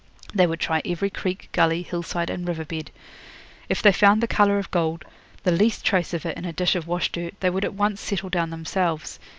They 0.33 0.47
would 0.47 0.59
try 0.59 0.81
every 0.83 1.11
creek, 1.11 1.49
gully, 1.51 1.83
hillside, 1.83 2.31
and 2.31 2.47
river 2.47 2.65
bed. 2.65 2.89
If 3.69 3.83
they 3.83 3.91
found 3.91 4.23
the 4.23 4.27
colour 4.27 4.57
of 4.57 4.71
gold, 4.71 5.05
the 5.43 5.51
least 5.51 5.85
trace 5.85 6.11
of 6.11 6.25
it 6.25 6.35
in 6.39 6.43
a 6.45 6.51
dish 6.51 6.73
of 6.75 6.87
wash 6.87 7.11
dirt, 7.11 7.39
they 7.39 7.51
would 7.51 7.65
at 7.65 7.75
once 7.75 8.01
settle 8.01 8.31
down 8.31 8.49
themselves. 8.49 9.19